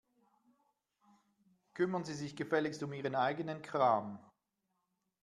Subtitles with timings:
[1.75, 4.17] Kümmern Sie sich gefälligst um Ihren eigenen Kram.